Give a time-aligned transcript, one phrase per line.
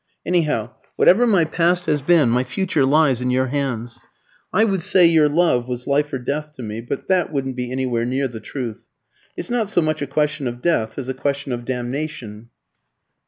[0.25, 3.99] Anyhow, whatever my past has been, my future lies in your hands.
[4.51, 7.71] I would say your love was life or death to me, but that wouldn't be
[7.71, 8.83] anywhere near the truth.
[9.37, 12.49] It's not so much a question of death as a question of damnation."